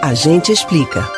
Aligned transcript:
A 0.00 0.14
gente 0.14 0.52
explica. 0.52 1.10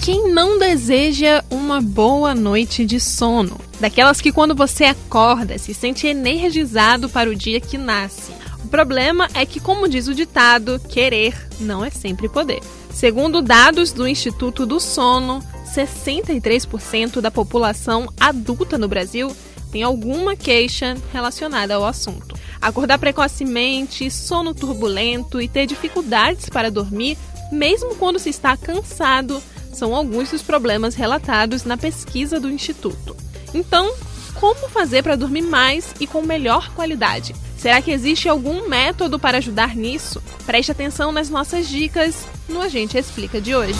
Quem 0.00 0.32
não 0.32 0.56
deseja 0.56 1.42
uma 1.50 1.80
boa 1.80 2.32
noite 2.32 2.86
de 2.86 3.00
sono? 3.00 3.60
Daquelas 3.80 4.20
que 4.20 4.30
quando 4.30 4.54
você 4.54 4.84
acorda 4.84 5.58
se 5.58 5.74
sente 5.74 6.06
energizado 6.06 7.08
para 7.08 7.28
o 7.28 7.34
dia 7.34 7.60
que 7.60 7.76
nasce. 7.76 8.32
O 8.64 8.68
problema 8.68 9.28
é 9.34 9.44
que, 9.44 9.58
como 9.58 9.88
diz 9.88 10.06
o 10.06 10.14
ditado, 10.14 10.80
querer 10.88 11.34
não 11.58 11.84
é 11.84 11.90
sempre 11.90 12.28
poder. 12.28 12.60
Segundo 12.92 13.42
dados 13.42 13.92
do 13.92 14.06
Instituto 14.06 14.64
do 14.64 14.78
Sono, 14.78 15.42
63% 15.74 17.20
da 17.20 17.32
população 17.32 18.12
adulta 18.18 18.78
no 18.78 18.86
Brasil 18.86 19.34
tem 19.72 19.82
alguma 19.82 20.36
queixa 20.36 20.96
relacionada 21.12 21.74
ao 21.74 21.84
assunto. 21.84 22.37
Acordar 22.60 22.98
precocemente, 22.98 24.10
sono 24.10 24.54
turbulento 24.54 25.40
e 25.40 25.48
ter 25.48 25.66
dificuldades 25.66 26.48
para 26.48 26.70
dormir, 26.70 27.16
mesmo 27.52 27.94
quando 27.94 28.18
se 28.18 28.28
está 28.28 28.56
cansado, 28.56 29.42
são 29.72 29.94
alguns 29.94 30.30
dos 30.30 30.42
problemas 30.42 30.94
relatados 30.94 31.64
na 31.64 31.76
pesquisa 31.76 32.40
do 32.40 32.50
Instituto. 32.50 33.16
Então, 33.54 33.92
como 34.34 34.68
fazer 34.68 35.02
para 35.02 35.16
dormir 35.16 35.42
mais 35.42 35.94
e 36.00 36.06
com 36.06 36.22
melhor 36.22 36.72
qualidade? 36.74 37.34
Será 37.56 37.82
que 37.82 37.90
existe 37.90 38.28
algum 38.28 38.68
método 38.68 39.18
para 39.18 39.38
ajudar 39.38 39.74
nisso? 39.74 40.22
Preste 40.46 40.70
atenção 40.70 41.10
nas 41.10 41.28
nossas 41.28 41.68
dicas 41.68 42.24
no 42.48 42.60
Agente 42.60 42.96
Explica 42.96 43.40
de 43.40 43.54
hoje. 43.54 43.78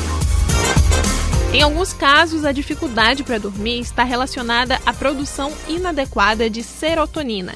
Em 1.53 1.63
alguns 1.63 1.93
casos, 1.93 2.45
a 2.45 2.53
dificuldade 2.53 3.23
para 3.23 3.39
dormir 3.39 3.81
está 3.81 4.03
relacionada 4.03 4.81
à 4.85 4.93
produção 4.93 5.51
inadequada 5.67 6.51
de 6.51 6.63
serotonina, 6.63 7.55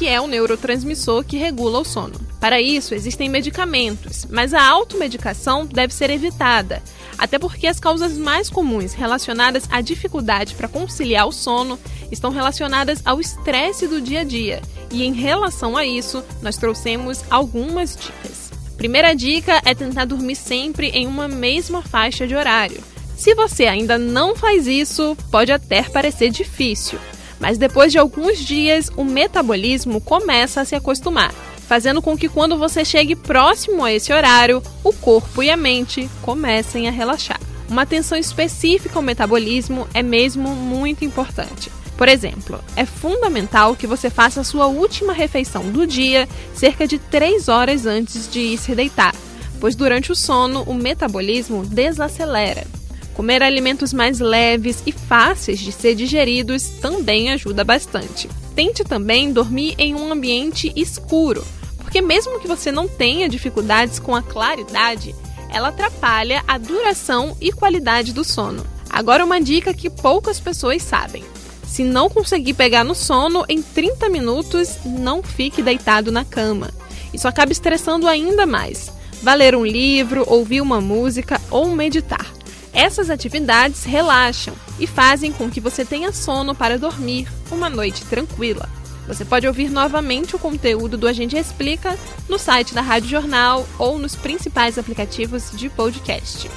que 0.00 0.08
é 0.08 0.18
o 0.18 0.26
neurotransmissor 0.26 1.22
que 1.22 1.36
regula 1.36 1.78
o 1.78 1.84
sono. 1.84 2.18
Para 2.40 2.58
isso, 2.58 2.94
existem 2.94 3.28
medicamentos, 3.28 4.24
mas 4.30 4.54
a 4.54 4.66
automedicação 4.66 5.66
deve 5.66 5.92
ser 5.92 6.08
evitada, 6.08 6.82
até 7.18 7.38
porque 7.38 7.66
as 7.66 7.78
causas 7.78 8.16
mais 8.16 8.48
comuns 8.48 8.94
relacionadas 8.94 9.64
à 9.70 9.82
dificuldade 9.82 10.54
para 10.54 10.68
conciliar 10.68 11.28
o 11.28 11.32
sono 11.32 11.78
estão 12.10 12.30
relacionadas 12.30 13.02
ao 13.04 13.20
estresse 13.20 13.86
do 13.86 14.00
dia 14.00 14.20
a 14.20 14.24
dia, 14.24 14.62
e 14.90 15.04
em 15.04 15.12
relação 15.12 15.76
a 15.76 15.84
isso, 15.84 16.24
nós 16.40 16.56
trouxemos 16.56 17.22
algumas 17.28 17.94
dicas. 17.94 18.50
Primeira 18.78 19.12
dica 19.12 19.60
é 19.66 19.74
tentar 19.74 20.06
dormir 20.06 20.36
sempre 20.36 20.88
em 20.94 21.06
uma 21.06 21.28
mesma 21.28 21.82
faixa 21.82 22.26
de 22.26 22.34
horário. 22.34 22.82
Se 23.18 23.34
você 23.34 23.66
ainda 23.66 23.98
não 23.98 24.34
faz 24.34 24.66
isso, 24.66 25.14
pode 25.30 25.52
até 25.52 25.82
parecer 25.82 26.30
difícil, 26.30 26.98
mas 27.40 27.58
depois 27.58 27.90
de 27.90 27.98
alguns 27.98 28.38
dias 28.38 28.90
o 28.96 29.02
metabolismo 29.02 30.00
começa 30.00 30.60
a 30.60 30.64
se 30.64 30.76
acostumar, 30.76 31.32
fazendo 31.66 32.02
com 32.02 32.16
que 32.16 32.28
quando 32.28 32.58
você 32.58 32.84
chegue 32.84 33.16
próximo 33.16 33.84
a 33.84 33.92
esse 33.92 34.12
horário, 34.12 34.62
o 34.84 34.92
corpo 34.92 35.42
e 35.42 35.50
a 35.50 35.56
mente 35.56 36.08
comecem 36.20 36.86
a 36.86 36.90
relaxar. 36.92 37.40
Uma 37.68 37.82
atenção 37.82 38.18
específica 38.18 38.98
ao 38.98 39.02
metabolismo 39.02 39.88
é 39.94 40.02
mesmo 40.02 40.50
muito 40.50 41.04
importante. 41.04 41.70
Por 41.96 42.08
exemplo, 42.08 42.58
é 42.74 42.84
fundamental 42.84 43.76
que 43.76 43.86
você 43.86 44.10
faça 44.10 44.40
a 44.40 44.44
sua 44.44 44.66
última 44.66 45.12
refeição 45.12 45.70
do 45.70 45.86
dia 45.86 46.28
cerca 46.54 46.86
de 46.86 46.98
3 46.98 47.46
horas 47.48 47.86
antes 47.86 48.28
de 48.28 48.40
ir 48.40 48.58
se 48.58 48.74
deitar, 48.74 49.14
pois 49.60 49.76
durante 49.76 50.10
o 50.10 50.16
sono 50.16 50.62
o 50.62 50.74
metabolismo 50.74 51.64
desacelera. 51.64 52.79
Comer 53.14 53.42
alimentos 53.42 53.92
mais 53.92 54.18
leves 54.18 54.82
e 54.86 54.92
fáceis 54.92 55.58
de 55.58 55.72
ser 55.72 55.94
digeridos 55.94 56.64
também 56.80 57.30
ajuda 57.30 57.64
bastante. 57.64 58.28
Tente 58.54 58.84
também 58.84 59.32
dormir 59.32 59.74
em 59.78 59.94
um 59.94 60.12
ambiente 60.12 60.72
escuro, 60.76 61.44
porque 61.78 62.00
mesmo 62.00 62.40
que 62.40 62.48
você 62.48 62.70
não 62.70 62.88
tenha 62.88 63.28
dificuldades 63.28 63.98
com 63.98 64.14
a 64.14 64.22
claridade, 64.22 65.14
ela 65.48 65.68
atrapalha 65.68 66.42
a 66.46 66.56
duração 66.56 67.36
e 67.40 67.52
qualidade 67.52 68.12
do 68.12 68.24
sono. 68.24 68.64
Agora, 68.88 69.24
uma 69.24 69.40
dica 69.40 69.74
que 69.74 69.90
poucas 69.90 70.40
pessoas 70.40 70.82
sabem: 70.82 71.24
se 71.66 71.84
não 71.84 72.08
conseguir 72.08 72.54
pegar 72.54 72.84
no 72.84 72.94
sono 72.94 73.44
em 73.48 73.62
30 73.62 74.08
minutos, 74.08 74.78
não 74.84 75.22
fique 75.22 75.62
deitado 75.62 76.10
na 76.10 76.24
cama. 76.24 76.70
Isso 77.12 77.28
acaba 77.28 77.52
estressando 77.52 78.08
ainda 78.08 78.46
mais. 78.46 78.90
Vá 79.22 79.34
ler 79.34 79.54
um 79.54 79.64
livro, 79.64 80.24
ouvir 80.26 80.60
uma 80.60 80.80
música 80.80 81.40
ou 81.50 81.68
meditar. 81.68 82.26
Essas 82.72 83.10
atividades 83.10 83.84
relaxam 83.84 84.54
e 84.78 84.86
fazem 84.86 85.32
com 85.32 85.50
que 85.50 85.60
você 85.60 85.84
tenha 85.84 86.12
sono 86.12 86.54
para 86.54 86.78
dormir 86.78 87.28
uma 87.50 87.68
noite 87.68 88.04
tranquila. 88.04 88.68
Você 89.06 89.24
pode 89.24 89.46
ouvir 89.46 89.70
novamente 89.70 90.36
o 90.36 90.38
conteúdo 90.38 90.96
do 90.96 91.08
Agente 91.08 91.36
Explica 91.36 91.98
no 92.28 92.38
site 92.38 92.72
da 92.72 92.80
Rádio 92.80 93.08
Jornal 93.08 93.66
ou 93.76 93.98
nos 93.98 94.14
principais 94.14 94.78
aplicativos 94.78 95.50
de 95.52 95.68
podcast: 95.68 96.48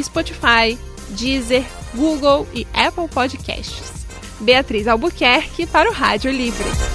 Spotify, 0.00 0.78
Deezer, 1.10 1.64
Google 1.94 2.46
e 2.54 2.66
Apple 2.72 3.08
Podcasts. 3.08 4.06
Beatriz 4.40 4.86
Albuquerque 4.86 5.66
para 5.66 5.90
o 5.90 5.92
Rádio 5.92 6.30
Livre. 6.30 6.85